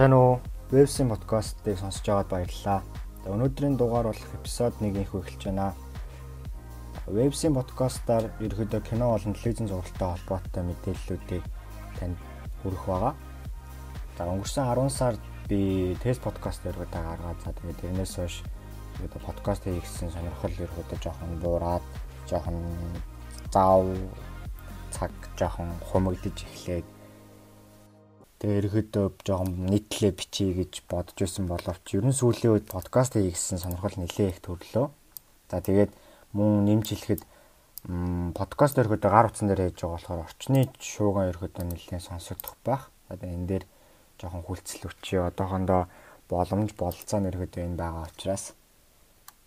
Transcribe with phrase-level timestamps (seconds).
[0.00, 0.40] Сайн уу?
[0.72, 2.80] Websim подкастыг сонсож байгаад баярлалаа.
[3.28, 5.76] Өнөөдрийн дугаар болох эпизод 1-ийг эхэлж байна.
[7.04, 11.44] Websim подкастаар ерөөдөө кино болон телевизэн зурагтай холбоотой мэдээллүүдийг
[12.00, 12.16] танд
[12.64, 13.14] хүргэх байгаа.
[14.16, 15.20] За өнгөрсөн 10 сард
[15.52, 18.40] би тест подкаст ерөөдөө гаргаад за тэгээд тэрнээс хойш
[19.04, 21.84] ерөөдөө подкаст хийгсэн сонирхол ерөөдөө жоохон буураад
[22.24, 22.56] жоохон
[23.52, 23.84] зав
[24.96, 26.88] цаг жоохон хумагдж эхлээд
[28.40, 34.00] Тэгээ ерөөдөө жоохон нийтлээ бичиж гэж бодож байсан боловч ерөн сүүлийн үед подкаст хийгсэн сонирхол
[34.00, 34.88] нэлээ их төрлөө.
[35.52, 35.92] За тэгээд
[36.32, 37.22] мөн нэмж хэлэхэд
[38.32, 42.88] подкаст ерөөдөө гар утсан дээр хийж байгаа болохоор орчны шууган ерөөдөө нэлээд сонсогдох байх.
[43.12, 43.64] За тэгээд энэ дээр
[44.16, 45.82] жоохон хүлцэл өчөө одоохондоо
[46.32, 48.56] боломж бололцоо нэрхөдөө энэ байгаа учраас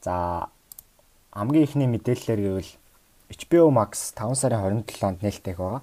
[0.05, 0.49] за
[1.33, 2.71] хамгийн ихний мэдээллээр гэвэл
[3.33, 5.81] HBO Max 5 сарын 27-нд нээлттэй байгаа.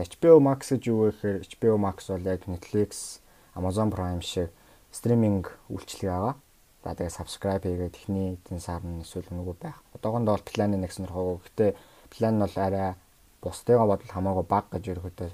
[0.00, 3.20] За HBO Max гэж юу вэ гэхээр HBO Max бол яг Netflix,
[3.52, 4.48] Amazon Prime шиг
[4.88, 6.40] стриминг үйлчилгээ байгаа.
[6.80, 9.76] За тэгээ subscribe хийгээд эхний эдийн сарн эсвэл нүгүү байх.
[9.92, 11.44] Одоогондоо бол планы нэг сонирхоогүй.
[11.44, 11.76] Гэтэ
[12.16, 12.96] план нь бол арай
[13.44, 15.28] бусдыгаа бодол хамаагүй бага гэж ерөөдөө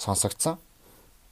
[0.00, 0.56] сонсогдсон.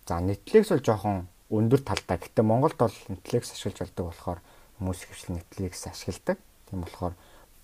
[0.04, 2.20] За Netflix бол жоохон өндөр талтай.
[2.20, 4.44] Гэтэ Монголд бол Netflix ашиглаж болдог болохоор
[4.76, 6.36] хүмүүс ихвчлэн Netflix ашигладаг.
[6.68, 7.16] Тийм болохоор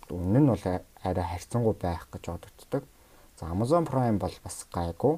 [0.08, 2.88] үнэн нь бол арай харьцангуй байх гэж бодогддог.
[3.40, 5.16] За Amazon Prime бол бас гайгүй.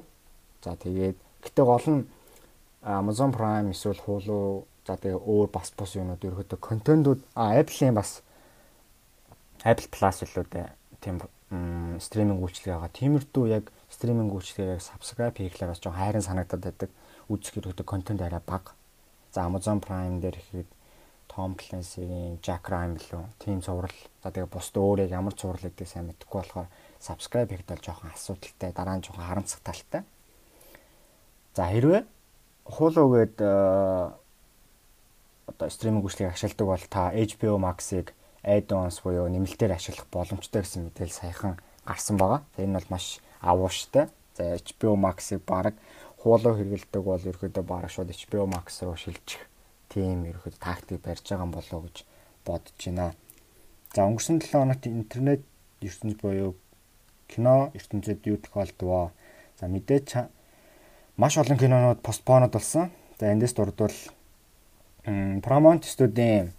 [0.63, 2.07] За тэгээд гэтээ гол нь
[2.87, 8.23] Amazon Prime эсвэл Hulu за тэгээ өөр бас бус юмнууд ерөөдөө контентууд а Apple-ийн бас
[9.67, 10.67] Apple Plus илүү дээ
[11.03, 11.19] тийм
[11.99, 12.95] стриминг үйлчилгээ байгаа.
[12.95, 16.89] Тиймэрдүү яг стриминг үйлчилгээг subscribe хийхлээр бас жоохон хайрын санагдаад байдаг.
[17.27, 18.71] Үзэх ерөөдөө контент арай бага.
[19.35, 20.69] За Amazon Prime дээр ихэд
[21.27, 23.23] Tom Clancy-ийн Jack Ryan билүү?
[23.39, 23.99] Тим цуврал.
[24.23, 26.67] За тэгээ бусд өөр яг ямар цуврал гэдгийг сайн мэдэхгүй болохоор
[27.03, 30.07] subscribe хийхэд бол жоохон асуудалтай, дараа нь жоохон харамсах талтай.
[31.53, 32.07] За хэрвээ
[32.63, 34.11] хуулуугээд э,
[35.51, 41.19] одоо стриминг үйлчлэгийг ашигладаг бол та HBO Max-ыг add-ons буюу нэмэлтээр ашиглах боломжтой гэсэн мэдээлэл
[41.19, 42.41] саяхан гарсан байгаа.
[42.55, 44.07] За энэ бол маш авууштай.
[44.39, 45.75] За HBO Max-ыг баг
[46.23, 49.43] хуулуу хэрэгэлдэг бол ерөөдөө баг шууд HBO Max руу шилжих
[49.91, 52.07] тийм ерөөдөө тактик барьж байгаа болоо гэж
[52.47, 53.11] бодож байна.
[53.93, 55.43] За өнгөрсөн 7 хоногт интернет
[55.83, 56.55] ертөнц буюу
[57.27, 59.11] кино ертөнцид юу тохиолдвоо.
[59.59, 60.27] За мэдээж
[61.17, 62.91] маш олон кинонууд постпонод болсон.
[63.19, 63.93] За эндээс дурдвал
[65.05, 66.53] Paramount студийн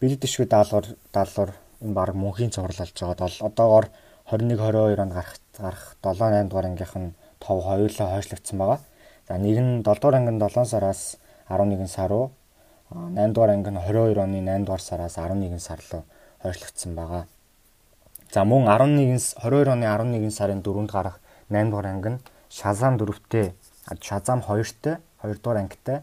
[0.00, 3.86] бид дэшгүй даалгавар даалгавар энэ баг мөнхийн цуврал болж байгаа одоогоор
[4.28, 8.80] 21 22 онд гарах гарах 7 8 дугаар ангийнх нь тов хоёулаа хойшлогдсон байгаа.
[9.28, 11.16] За нэг нь 7 дугаар анги нь 7 сараас
[11.48, 12.30] 11 сар руу
[12.90, 16.02] 8 дугаар анги нь 22 оны 8 дугаар сараас 11 сар руу
[16.42, 17.24] хойшлогдсон байгаа.
[18.30, 21.18] За мөн 11 22 оны 11 сарын 4-нд гарах
[21.50, 23.54] 8 дугаар анги нь Shazam 4-тэй,
[23.98, 26.02] Shazam 2-тэй, 2 дугаар ангитай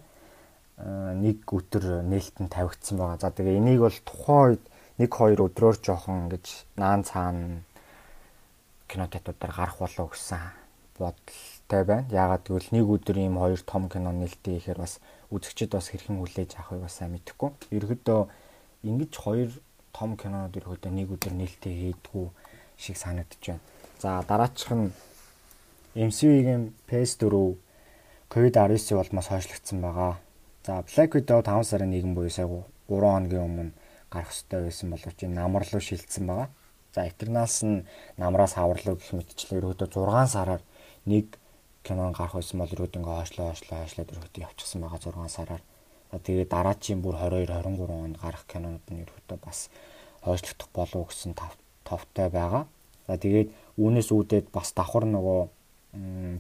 [0.77, 3.17] нэг өдөр нээлтэн тавигдсан байгаа.
[3.23, 4.63] За тэгээ энийг бол тухайн үед
[4.99, 6.45] 1 2 өдрөөр жоохон ингэж
[6.75, 7.63] наан цаана
[8.91, 10.43] кинотеатруудаар гарах болов гэсэн
[10.99, 12.11] бодолтой байна.
[12.11, 14.99] Яагаад гэвэл нэг өдөр ийм хоёр том кино нээлттэй ихээр бас
[15.31, 17.55] үзэгчд бас хэрхэн хүлээж авахыг бас сайн мэдэхгүй.
[17.71, 18.19] Ерөөдөө
[18.83, 19.49] ингэж хоёр
[19.97, 22.25] том кинонууд ерөөдөө нэг өдөр нээлттэй хийдгүү
[22.77, 23.65] шиг санагдаж байна.
[23.97, 24.93] За дараачих нь
[25.97, 27.33] MCU-гийн PS4
[28.29, 30.21] COVID-19 болмоос хойшлогдсон байгаа.
[30.61, 33.71] За Black Widow 5 сарын 1 буюу сая 3 хоногийн өмнө
[34.13, 36.49] гарах ёстой байсан боловч энэ намар руу шилжсэн байгаа.
[36.93, 37.85] За Eternals нь
[38.21, 40.61] намраас хаварлуу гэх мэтчлээ ерөөдөө 6 сараар
[41.09, 41.41] нэг
[41.81, 45.63] кинон гарах байсан бол ерөөдөө ингээ хойшлоо хойшлоо хойшлоод ерөөдөө явчихсан байгаа 6 сараар.
[46.11, 49.67] За тэгээд дараачийн бүр 22 23 онд гарах кинонууд нь ерөөдөө бас
[50.23, 51.35] хойшлогдох болов гэсэн
[51.83, 52.63] товтой байгаа.
[53.07, 55.39] За тэгээд үүнээс үүдээд бас давхар нөгөө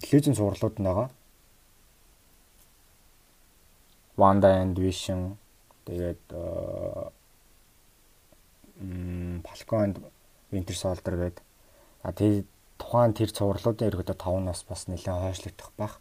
[0.03, 1.09] телевизэн сурлууд нь байгаа.
[4.17, 5.37] Wanda and Vision
[5.85, 6.23] тэгээд
[8.81, 9.95] м Falcon and
[10.51, 11.43] Winter Soldier гэдэг.
[12.03, 12.47] А тэгээд
[12.79, 15.99] тухайн тэр цувралуудын ерөөдөө 5 нас бас нэлээд хойшлогдох байх.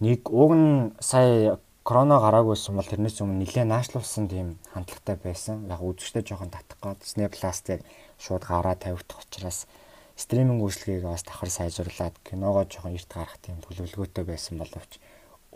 [0.00, 1.58] Нэг уг нь сая
[1.88, 5.64] корона гараагүйсэн бол тэрнээс өмнө нэлээд наашлуулсан тийм хандлагатай байсан.
[5.72, 7.80] Яг үзэгчтэй жоохон татах гад Disney Plus дээр
[8.20, 9.64] шууд гараа тавигдах учраас
[10.12, 15.00] стриминг үйлчилгээг бас давхар сайжруулад киногоо жоохон эрт гарах тийм төлөвлөгөөтэй байсан боловч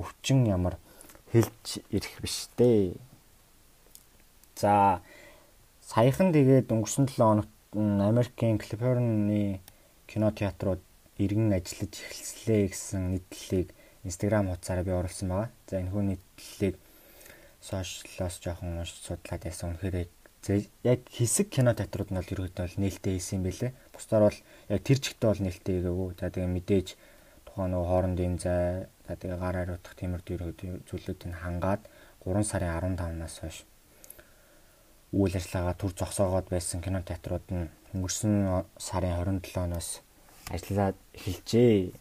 [0.01, 0.81] өвчин ямар
[1.37, 2.97] хэлж ирэх биш дээ.
[4.57, 5.05] За
[5.85, 9.61] саяхан тэгээд өнгөрсөн 7 хоногт Америкийн Калифорни
[10.09, 10.81] кинотеатрууд
[11.21, 13.69] иргэн ажиллаж эхэлслээ гэсэн нийтлэлийг
[14.05, 15.51] Instagram хуудасаараа би оруулсан байгаа.
[15.69, 16.77] За энэ хүү нийтлэлийг
[17.63, 20.11] сошиалоос жоохон уншиж судлаад яасан үнэхээр
[20.83, 23.73] яг хэсэг кино театрууд нь бол ерөөдөө бол нээлттэй хийсэн юм бэлээ.
[23.95, 24.39] Бусдаар бол
[24.75, 26.09] яг тэр чигтээ бол нээлттэй хийгээгүй.
[26.19, 26.89] За тэгээ мэдээж
[27.47, 31.83] тухайн нөгөө хоорондын зай за тэгээ гар хариуцах тиймэрхүү зүйлүүдийг хангаад
[32.27, 33.59] 3 сарын 15-наас хойш
[35.13, 40.01] үйл ажиллагаа төр зогсоогоод байсан кино театрууд нь өнгөрсөн сарын 27-оноос
[40.49, 41.93] ажиллаад эхэлжээ.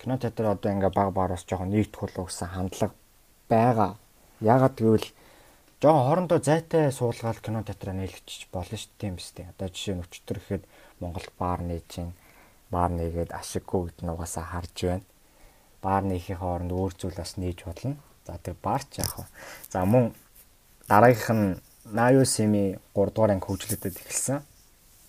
[0.00, 2.96] Кино театр одоо ингээ баг багаас жоохон нэгдэх болов гэсэн хандлага
[3.52, 4.00] байгаа.
[4.40, 5.08] Яагаад гэвэл
[5.76, 9.52] жоохон хоорондоо зайтай суулгаад кино театраа нээлгчих болно шүү дээ юм бэ.
[9.52, 10.64] Одоо жишээ нь өчтөр гэхэд
[11.04, 12.12] Монголд баар нээж чинь
[12.72, 15.04] баар нээгээд ашиггүй гэдэг нь угаасаа харж байна.
[15.84, 18.00] Баар нээхийн хооронд өөр зүйл бас нээж болно.
[18.24, 19.28] За тэг баар ч яах вэ?
[19.68, 20.16] За мөн
[20.88, 21.60] дараагийнх нь
[21.92, 24.40] Наyu Semi 3 дугаар анги хөгжлөдөд эхэлсэн.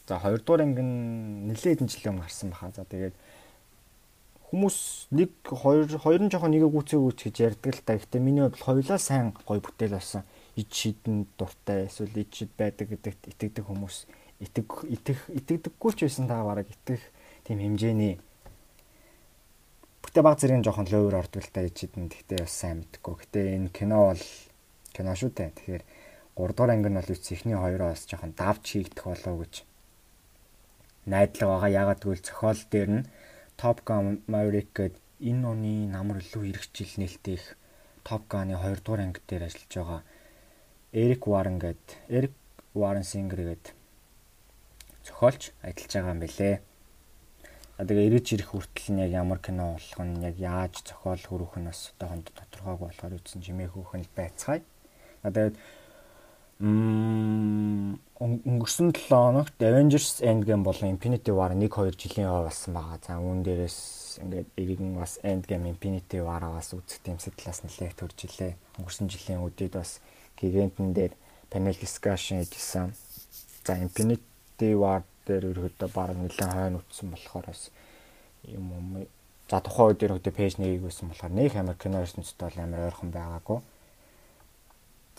[0.07, 2.71] За 2 дугаар анги нь нэлээд хэдэн жилийн өмнө гарсан баха.
[2.75, 3.15] За тэгээд
[4.51, 7.95] хүмүүс нэг хоёр хоёр нь жоохон нэгэ гүцээ гүц гэж ярьдаг л та.
[7.95, 10.27] Гэтэ миний хувьд хоёулаа сайн гоё бүтээл болсон.
[10.59, 14.11] Ид шидэн дуртай эсвэл ид шид байдаг гэдэгт итгэдэг хүмүүс
[14.43, 16.99] итэг итэх итгэдэггүй ч байсан та бараг итгэх
[17.47, 18.19] тийм хэмжээний
[20.11, 22.11] Гэтэ баг зэрэг жоохон ловер ордог л та ид шидэн.
[22.11, 23.15] Гэтэ бас сайн мэдхгүй.
[23.23, 24.23] Гэтэ энэ кино бол
[24.91, 25.55] кино шүү дээ.
[25.55, 25.83] Тэгэхээр
[26.35, 29.53] 3 дугаар анги нь бол үс эхний хоёроо бас жоохон давж хийгдэх болов гэж
[31.07, 31.71] найдлага байгаа.
[31.71, 33.07] Ягаад гэвэл зохиол дээр нь
[33.61, 37.45] Top Gun Maverick гээд энэ оны намар илүү хэрэгжил нээлттэй их
[38.01, 40.01] Top Gun-ы 2 дугаар анги дээр ажиллаж байгаа
[41.01, 42.33] Эрик Warren гээд Эрик
[42.73, 43.65] Warren Singer гээд
[45.05, 46.61] зохиолч ажиллаж байгаа юм билэ.
[47.77, 51.53] А тэгээ эргэж ирэх хүртэл нь яг ямар кино болох нь яг яаж зохиол хөрөх
[51.61, 54.65] нь бас одоохонд тодорхойгүй болохоор үтсэн жимээх хөөхөн л байцгаая.
[55.21, 55.55] А тэгээд
[58.45, 62.97] өнгөрсөн 7 хоногт Avengers Endgame болон Infinity War 1 2 жилийн яваа болсон байгаа.
[63.05, 63.79] За үүн дээрээс
[64.23, 68.53] ингээд иргэн бас Endgame Infinity War-аа бас үзэх тэмцэл талаас нэлээд төрж илээ.
[68.81, 70.01] Өнгөрсөн жилийн үдээд бас
[70.39, 71.13] гигантэн дээр
[71.51, 72.93] panel discussion хийжсэн.
[73.65, 77.69] За Infinity War дээр ерөөдөө баг нэлээд хойно утсан болохоор бас
[78.47, 79.05] юм юм.
[79.49, 83.13] За тухайн үед ерөөдөө пэйж нэгийг байсан болохоор нэг амар кино ертөнцид бол амар ойрхон
[83.13, 83.59] байгаагүй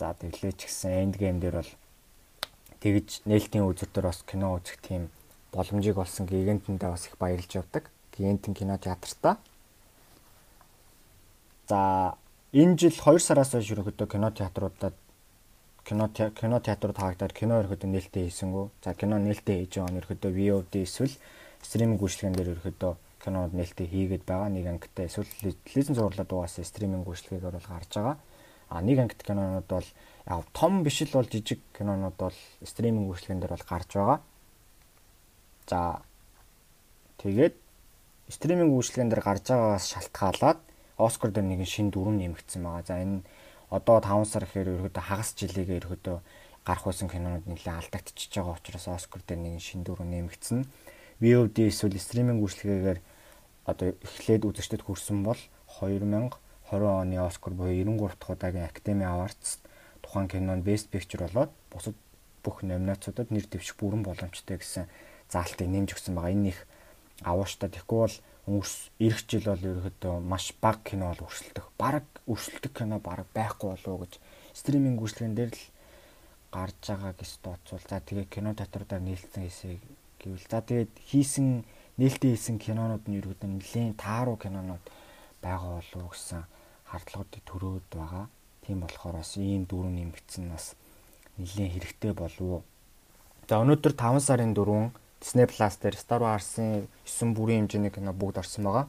[0.03, 1.71] За ч гэсэн энд гейм дээр бол
[2.83, 5.07] тэгж нээлтийн үзэр дээр бас кино үзэх тийм
[5.55, 7.87] боломжийг олсон гигантэндээ бас их баярлж явдаг.
[8.11, 9.39] Гигантэн кино театртаа.
[11.71, 12.19] За
[12.51, 14.93] энэ жил 2 сараас хойш ерөнхийдөө кино театруудад
[15.87, 18.65] кино кино театрууд хаагдаад кино ерөнхийдөө нээлттэй хийсэнгүү.
[18.83, 21.15] За кино нээлттэй хийж байгаа нь ерөнхийдөө VOD эсвэл
[21.63, 22.93] стриминг үйлчилгээнд дээр ерөнхийдөө
[23.23, 28.17] кинонууд нээлттэй хийгээд байгаа нэг ангитай эсвэл лиценз зурлаад угаасаа стриминг үйлчилгээгээр бол гарч байгаа.
[28.73, 29.85] А нэг ангит кинонууд бол
[30.25, 32.33] яг том биш л бол жижиг кинонууд бол
[32.65, 34.19] стриминг үйлчилгээнд бол гарч байгаа.
[35.69, 36.01] За
[37.21, 37.53] тэгээд
[38.33, 40.59] стриминг үйлчилгээнд гарч байгаагаас шалтгаалаад
[40.97, 42.85] Оскар дээр нэгэн шин дүрм нэмэгдсэн байгаа.
[42.89, 43.21] За энэ
[43.69, 46.17] одоо 5 сар гэхээр ерөөдөө хагас жилигээ ерөөдөө
[46.65, 50.65] гарах байсан кинонууд нэлээд алдагдчихж байгаа учраас Оскар дээр нэгэн шин дүрм нэмэгдсэн.
[51.21, 52.99] VOD эсвэл стриминг үйлчилгээгээр
[53.69, 55.37] одоо эхлээд үзэгчдэд хүрсэн бол
[55.77, 56.41] 2000
[56.71, 59.59] 20 оны Оскар буюу 93 дахь удаагийн Academy Awards
[60.01, 61.95] тухайн кинонд Best Picture болоод бусад
[62.43, 64.85] бүх номинацуудад нэр дэвших бүрэн боломжтой гэсэн
[65.31, 66.35] заалтыг нэмж өгсөн байгаа.
[66.35, 66.59] Энэ их
[67.23, 67.71] авууштай.
[67.71, 68.17] Тэгэхгүй бол
[68.47, 71.71] өнгөрс эх жил бол ерөөдөө маш бага кино бол өрсөлдөх.
[71.79, 74.19] Бараг өрсөлдөх кино бараг байхгүй болов гэж
[74.51, 75.63] стриминг үйлчилгээнд дээр л
[76.51, 77.85] гарч байгаа гэж тооцвол.
[77.87, 79.79] За тэгээ кино театруудаар нээлтсэн хэсэг
[80.19, 81.63] гэвэл за тэгээд хийсэн
[81.97, 84.83] нээлттэй хийсэн кинонууд нь ерөөдөө нэлээд тааруу кинонууд
[85.43, 86.41] байгаа болов гэсэн
[86.89, 88.25] хардлагуудыг төрөөд байгаа.
[88.63, 90.79] Тийм болохоор бас ийм дөрөв нэмэгдсэн бас
[91.37, 92.63] нэлээд хэрэгтэй болов.
[93.49, 98.39] За өнөөдөр 5 сарын 4 Disney Plus дээр Star Wars-ын 9 бүрийн хэмжээний кино бүгд
[98.39, 98.87] орсон байгаа.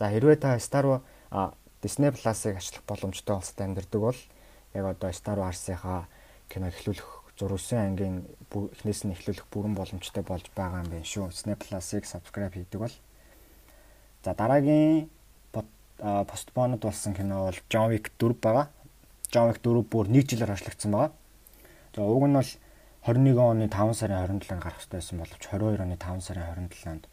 [0.00, 1.04] За хэрвээ та Star Wars
[1.82, 4.20] Disney Plus-ыг ачлах боломжтой улсад амьдардаг бол
[4.74, 6.08] яг одоо Star Wars-ийнхаа
[6.48, 7.08] кино эхлүүлэх
[7.40, 11.32] 6 ангийн эхнээс нь эхлүүлэх бүрэн боломжтой болж байгаа юм байна шүү.
[11.32, 12.96] Disney Plus-ыг subscribe хийдэг бол
[14.24, 15.08] за дараагийн
[16.00, 18.68] постпонод болсон кино бол John Wick 4 байгаа.
[19.32, 21.12] John Wick 4 бүр 1 жилээр хослогдсон байгаа.
[21.94, 22.50] За уг нь бол
[23.04, 27.04] 21 оны 5 сарын 27-нд гарах хэрэгтэй байсан боловч 22 оны 5 сарын 27-нд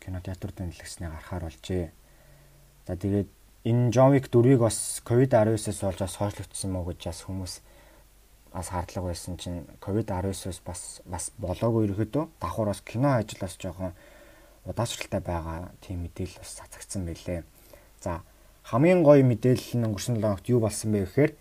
[0.00, 1.90] кинотеатрт нэлгэснээр гарахаар болжээ.
[2.86, 3.28] За тэгээд
[3.64, 7.54] энэ John Wick 4-ийг бас COVID-19-ээс болж бас хойшлогдсон уу гэж бас хүмүүс
[8.52, 13.96] бас хардлага байсан чинь COVID-19-өөс бас бас болоогүй ерөөдөө давхар бас кино ажиллаас жоохон
[14.68, 17.42] удаашралтай байгаа тийм мэдээлэл бас цацагдсан байлээ.
[18.04, 18.20] За
[18.64, 21.32] хамгийн гоё мэдээлэл нь өнгөрсөн 7 хоногт юу болсон бэ гэхээр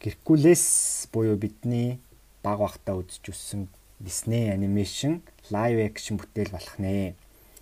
[0.00, 0.64] Геркулес
[1.12, 2.00] буюу бидний
[2.42, 3.68] баг багтаа үзэж өссөн
[4.00, 5.20] Disney анимашн
[5.52, 7.14] лайв экшн бүтээл болох нэ.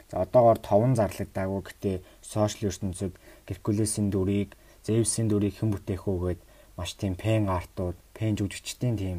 [0.09, 3.15] За одоогоор товон зарлагдаагүй гэтээ сошиал ертөнцид
[3.51, 4.55] Геркулесийн дүрийг,
[4.87, 6.41] Зевсийн дүрийг хэн бүтээх үү гэд
[6.79, 9.19] маш тийм пен артууд, пен жүжигчдийн тийм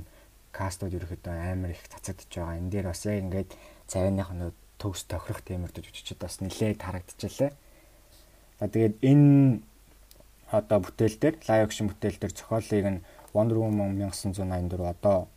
[0.55, 2.57] кастууд ерөөхдөө амар их цацагдж байгаа.
[2.57, 3.50] Энэ дээр бас яг ингээд
[3.91, 7.51] цавиных нь төгс тохирох тиймэрдэж жүжигчд бас нилээд харагдчихлаа.
[8.60, 9.62] За тэгээд энэ
[10.51, 13.03] одоо бүтээл дээр live action бүтээл дээр зохиолыг нь
[13.34, 15.27] Wonder Woman 1984 одоо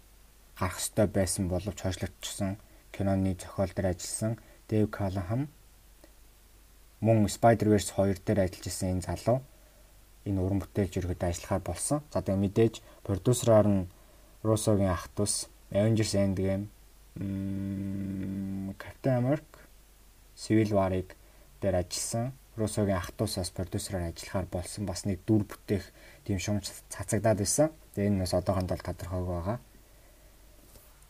[0.58, 2.58] гарах ёстой байсан боловч хойшлогдчихсан
[2.94, 4.32] киноны зохиол дээр ажилласан
[4.68, 5.48] Дэв Калахам
[7.00, 9.38] мөн Spider-Verse 2 дээр ажиллаж исэн энэ залуу
[10.24, 11.98] энэ уран бүтээлч ерөөдөө ажиллахаар болсон.
[12.12, 13.88] За тэгээ мэдээж продюсераар нь
[14.42, 15.34] Russo-гийн ах トゥ с
[15.70, 16.66] Avengers Endgame
[18.82, 19.60] Captain America
[20.36, 21.14] Civil War-ыг
[21.60, 22.32] дээр ажилласан.
[22.56, 24.86] Russo-гийн ах トゥ саас продюсераар ажиллахаар болсон.
[24.86, 25.82] Бас нэг дүр бүтээх
[26.22, 27.74] тийм шуумж цацагдаад байсан.
[27.98, 29.58] Тэгээ энэ бас одоохонд бол тодорхойгүй байгаа.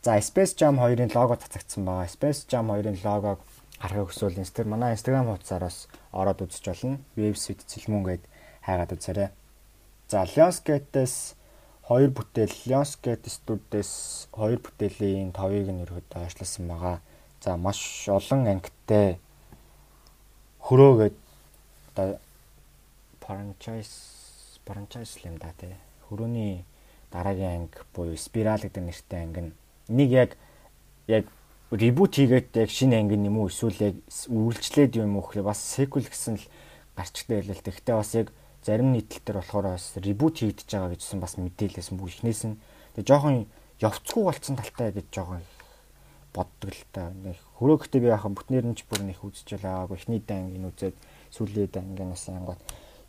[0.01, 2.09] За Space Jam 2-ын лого цацагдсан байгаа.
[2.09, 3.45] Space Jam 2-ын логог
[3.77, 6.97] харахыг хүсвэл Instagram манай Instagram хуудасаараас ороод үзэж болно.
[7.13, 8.29] Website цэлмүн гэдэг
[8.65, 9.29] хайгаад үзээрэй.
[10.09, 11.37] За Lionsgate-с
[11.85, 13.91] хоёр бүтээл Lionsgate студиэс
[14.33, 16.97] хоёр бүтээлийн товыг нь ерөөдөө ажилласан байгаа.
[17.41, 19.21] За маш олон ангиттай
[20.65, 21.24] хөрөөгээд
[21.95, 22.19] одоо
[23.23, 25.75] franchise franchise юм да тий.
[26.09, 26.63] Хөрөөний
[27.11, 29.53] дараагийн анги буюу спираль гэдэг нэртэй анги нь
[29.87, 30.31] нэг яг
[31.07, 31.25] яг
[31.71, 33.95] ребут хийгээд яг шинэ анги юм уу эсвэл яг
[34.27, 36.45] үргэлжлээд юм уу гэхээр бас sequel гэсэн л
[36.99, 37.63] гарчтай байлаа л.
[37.63, 38.27] Тэгтээ бас яг
[38.65, 42.59] зарим нийтлэл төр болохоор бас ребут хийгдэж байгаа гэжсэн бас мэдээлэлсэн бүх ихнээс нь
[42.99, 43.47] тэгээ жоохон
[43.79, 45.41] явцгүй болцсон талтай гэж жоохон
[46.35, 47.13] боддог л та.
[47.57, 50.95] Хөрөөгтэй би яхаа бүтнээр нь ч бүр нэг үзэж байгаагүй ихний дан ин үзээд
[51.35, 52.61] сүүлийн дан ингээс ангууд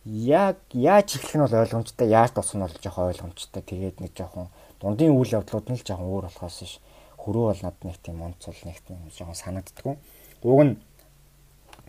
[0.06, 4.50] яг яаж эхлэх нь бол ойлгомжтой яаж дуусах нь бол жоохон ойлгомжтой тэгээд нэг жоохон
[4.80, 6.78] дундын үйл явдлууд нь л жоохон өөр болохоос ш
[7.26, 9.95] хөрөө бол над нэг тийм онцол нэг тийм жоохон санагддггүй.
[10.47, 10.75] Уг нь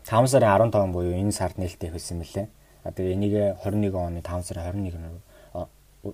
[0.10, 2.48] 5 сарын 15 буюу энэ сард нээлттэй хэлсэн мөлий.
[2.82, 5.22] А тэгээ энийг 21 оны 5 сарын 21-нд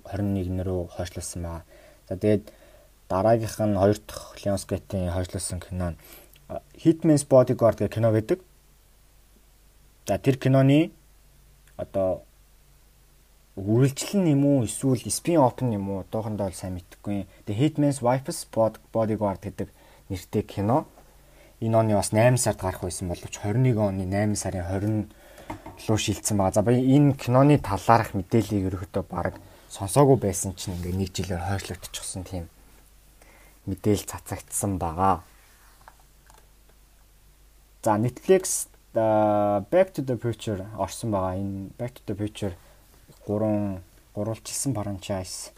[0.03, 1.63] 21 рүү хойшлуулсан байгаа.
[2.09, 2.51] За тэгээд
[3.07, 5.97] дараагийнх нь хоёр дахь Lionsgate-ийн хойшлуулсан кино нь
[6.83, 8.43] Hitman's Bodyguard гэх кино гэдэг.
[10.05, 10.91] За тэр киноны
[11.77, 12.23] одоо
[13.55, 17.27] үргэлжлэн юм уу эсвэл spin off юм уу одоохондоо сайн мэдэхгүй.
[17.45, 19.69] Тэгээ Hitman's Wife's Bodyguard гэдэг
[20.09, 20.85] нэртэй кино.
[21.63, 26.37] Энэ оны бас 8 сард гарах байсан боловч 21 оны 8 сарын 20 руу шилжсэн
[26.37, 26.51] байгаа.
[26.51, 32.45] За энэ киноны талаарх мэдээллийг ерөөхдөө баг сонсоогүй байсан чинь ингээ нэг жилээр хойшлогдчихсон тийм
[33.69, 35.23] мэдээл цацагдсан байгаа.
[37.83, 41.41] За Netflix Back to the Future орсон байгаа.
[41.41, 42.53] Энэ Back to the Future
[43.25, 43.81] 3
[44.13, 45.49] гурвалжилсан франчайз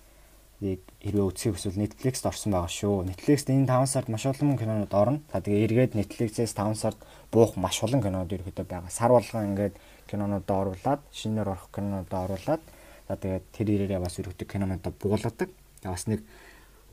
[0.63, 3.11] ийг хэрвээ үзэх хүсвэл Netflix-д орсон байгаа шүү.
[3.11, 5.19] Netflix-д энэ 5 сард маш олон кинонууд орно.
[5.35, 8.87] За тэгээ эргээд Netflix-ээс 5 сард буух маш олон кинонууд ерөөдөө байгаа.
[8.87, 9.75] Сар болгон ингээд
[10.07, 15.51] кинонуудаа оруулаад шинээр орох кинонуудаа оруулаад за тэгээд тэр ирээрээ бас өргөдөг кинонуудаа буулгадаг.
[15.51, 16.23] Тэгээд бас нэг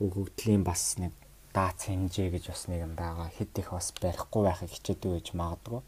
[0.03, 1.15] өгөгдлийн бас нэг
[1.55, 3.31] даац хэмжээ гэж бас нэг юм байгаа.
[3.31, 5.81] Хэд их бас барихгүй байхыг хичээдэг байж магадгүй.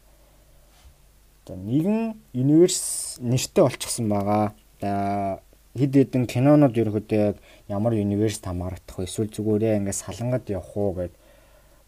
[1.46, 4.50] За нэгэн универс нэртэй болчихсон байгаа.
[4.82, 5.38] За
[5.78, 7.36] хэд хэдэн кинонууд ерөөдөө яг
[7.70, 9.06] ямар универст хамаарах вэ?
[9.06, 11.14] Эсвэл зүгээрээ ингээд салангад явах уу гэд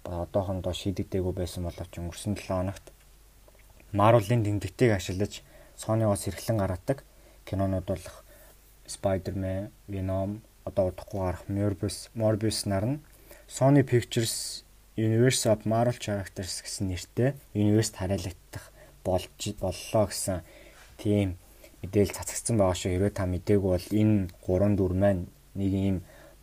[0.07, 2.87] одоохондоо шийдэгдээгүй байсан боловч өнгөрсөн 7 хоногт
[3.91, 5.43] Marvel-ийн тэмдэгтийг ашиглаж
[5.75, 7.03] Sony-оос эрхлэн гаргадаг
[7.43, 8.07] кинонууд бол
[8.87, 13.03] Spider-Man, Venom, одоо удахгүй гарах Morbius, Morbius нар нь
[13.51, 14.63] Sony Pictures
[14.95, 18.71] Universe of Marvel Characters гэсэн нэртэй universe хариалагдах
[19.09, 20.45] болж боллоо гэсэн
[21.01, 21.29] тийм
[21.83, 22.93] мэдээлэл цацагдсан байгаа шүү.
[22.93, 25.23] Хэрвээ та мдээгүй бол энэ 3 дүр маань
[25.59, 25.99] нэг юм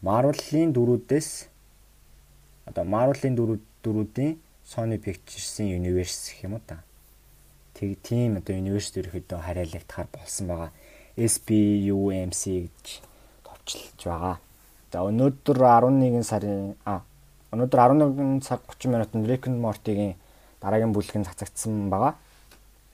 [0.05, 1.29] Marvel-ийн дүрүүдээс
[2.69, 3.35] одоо Marvel-ийн
[3.83, 4.33] дүрүүдийн
[4.65, 6.81] Sony Pictures-ийн universe гэх юм уу та
[7.75, 10.71] тэг тийм одоо университет ерөөхдөө хариалагдахаар болсон байгаа.
[11.19, 12.87] SPUMC гэж
[13.43, 14.35] товчлж байгаа.
[14.91, 17.03] За өнөөдөр 11 сарын а
[17.51, 20.15] өнөөдөр 11 цаг 30 минутанд Rick and Morty-гийн
[20.63, 22.15] дараагийн бүлэг нь цацагдсан байгаа.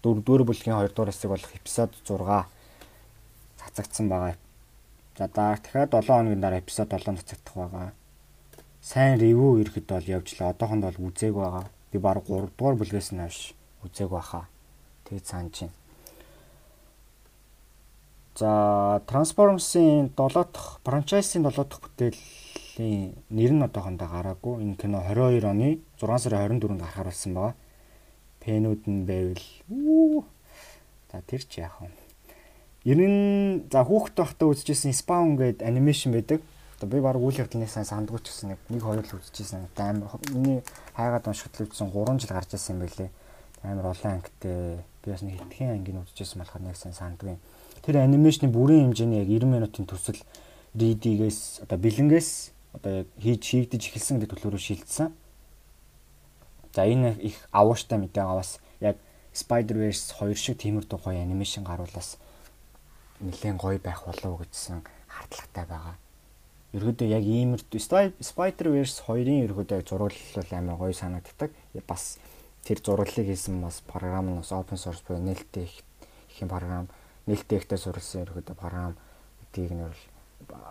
[0.02, 2.50] Дөрөвдүгээр бүлгийн 2 дугаар хэсэг болох эпизод 6
[3.62, 4.36] цацагдсан байгаа.
[5.18, 7.92] За дахиад 7 хоногийн дараа эпизод 7 цацагдах байгаа.
[8.82, 10.50] Сайн ревю ирэхэд бол явж лээ.
[10.50, 11.66] Одоохонд бол үзег байгаа.
[11.92, 13.54] Би баг 3 дугаар бүлгээс нь хойш
[13.86, 14.50] үзег байхаа.
[15.06, 15.76] Тэгж санаж байна.
[18.42, 24.66] За Transformers-ийн 7 дахь франчайзын 7 дахь бүтээлийн нэр нь одоохондоо гараагүй.
[24.66, 27.54] Энэ кино 22 оны 6 сарын 24-нд гарахаар болсон байгаа.
[28.42, 30.26] Пэнүүд нь байвал
[31.12, 31.90] за тэр ч яах вэ?
[32.84, 36.42] Ер нь за хүүхэд байхдаа үзчихсэн Spawn гэдэг анимашн байдаг.
[36.82, 39.70] Одоо би баг үйл явдлыг сайн сандгүй ч гэсэн нэг хоёр л үзчихсэн.
[39.78, 40.66] Амар миний
[40.98, 43.10] хайгаад уншихад л үзсэн 3 жил гарч ирсэн юм байлээ.
[43.62, 47.38] Амар олон ангитай би бас нэг хитгэн ангийн үзчихсэн болохоор нэг сайн сандгүй.
[47.86, 50.18] Тэр анимашны бүрийн хэмжээний яг 90 минутын төсөл
[50.74, 52.30] ридигээс одоо бэлэнгээс
[52.74, 55.14] одоо хийж хийгдэж эхэлсэн гэдэг төлөөрөө шилжсэн.
[56.76, 58.98] За энэ их авууштай мэдээ аваас яг
[59.34, 62.18] Spider-Verse 2 шиг тиймэрдүү гоё анимашн гаруулаас
[63.20, 65.96] нэлээд гоё байх болов гэжсэн хардлагатай байгаа.
[66.76, 67.80] Ерөөдөө яг иймэрдүү
[68.24, 71.52] Spider-Verse 2-ын ерөөдөө яг зуруулал амар гоё санагддаг.
[71.88, 72.20] Бас
[72.64, 75.84] тэр зурлалыг хийсэн бас програм нь бас open source буюу нээлттэй их
[76.30, 76.88] их програм
[77.28, 78.96] нээлттэй ихтэй сурласан ерөөдөө програм
[79.52, 79.84] гэдгийг нь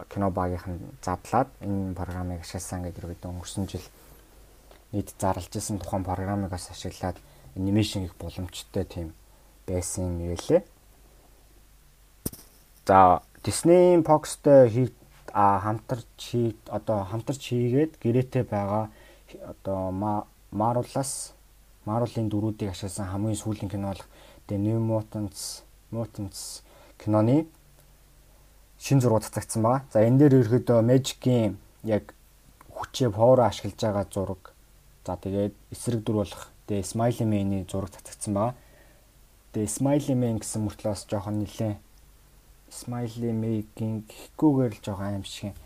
[0.09, 3.87] кино багийнхан задлаад энэ програмыг ашигласан гэдэг ерөөдөө өнгөрсөн жил
[4.92, 7.16] нийт зарлж исэн тухайн програмыг бас ашиглаад
[7.56, 9.14] анимашн их боломжтой тийм
[9.66, 10.64] байсан юм ялээ.
[12.87, 14.94] За Disney Fox-тэй хий
[15.32, 18.90] а хамтарч хий одоо хамтарч хийгээд гэрээтэй байгаа
[19.47, 19.90] одоо
[20.50, 21.32] Marvel-аас
[21.87, 24.09] Marvel-ийн дөрүүдийг ашигласан хамгийн сүүлийн кино болох
[24.49, 26.62] The New Mutants Mutants
[26.99, 27.47] киноны
[28.78, 29.85] шин зураг цацагдсан байгаа.
[29.92, 32.14] За энэ дээр ерөөдөө Magic-ийн яг
[32.75, 34.42] хүчээ power ашиглаж байгаа зураг.
[35.07, 38.54] За тэгээд эсрэг дүр болох The Smiley Man-ийн зураг цацагдсан байгаа.
[39.57, 41.80] The Smiley Man гэсэн мөртлөө бас жоохон нилээн
[42.69, 45.57] Smiley Man-ийн гэхгүйгээр л жоохон аимшиг.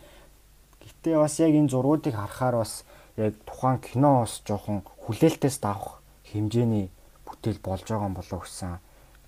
[0.81, 2.87] Гэтэ бас яг энэ зургуудыг харахаар бас
[3.19, 6.00] яг тухайн кино бас жоохон хүлээлтээс давах
[6.31, 6.88] хэмжээний
[7.26, 8.79] бүтээл болж байгаа юм болоо гэсэн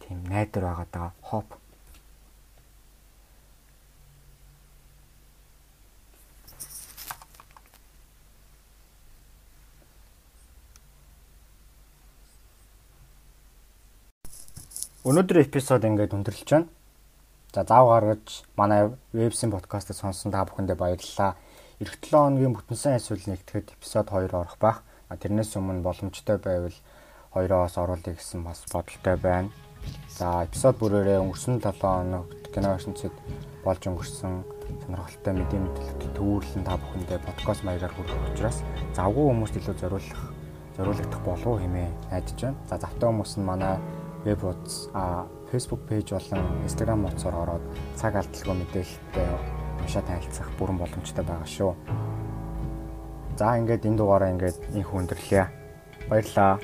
[0.01, 1.09] тийм найдар байгаа даа.
[1.21, 1.59] Хоп
[15.07, 16.67] Өнөөдөр эпизод ингээд өндөрлөж байна.
[17.55, 21.39] За заав гаргаж манай вебсийн подкастыг сонсон та бүхэндээ баярлалаа.
[21.79, 24.83] Эх 7 хоногийн бүтэн сайн эсвэл нэгтгэхэд эпизод 2 орох байх.
[25.07, 26.75] Тэрнээс өмнө боломжтой байвал
[27.39, 29.55] 2-оос оруулъя гэсэн бас бодолтой байна.
[30.11, 33.15] За эпизод бүрээрээ өнгөрсөн 7 хоногт кино ертөнцид
[33.63, 34.43] болж өнгөрсөн
[34.91, 38.59] сонирхолтой мэдээ мэдээлэл төвөрлөн та бүхэндээ подкаст маягаар хүргэх учраас
[38.99, 40.23] завгүй хүмүүст илүү зориулах
[40.75, 42.59] зориулагдах болов хэмээн найдаж байна.
[42.67, 43.79] За завтай хүмүүс нь манай
[44.27, 49.29] веб хуудас а Facebook пэйж болон Instagram хуудасаар ороод цаг алдалгүй мэдээлэлтэй
[49.87, 51.73] уншаа танилцах бүрэн боломжтой байгаа шүү.
[53.39, 55.47] За ингээд энэ дугаараа ингээд инх өндөрлөе.
[56.11, 56.59] Баярлалаа.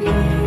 [0.00, 0.39] disappear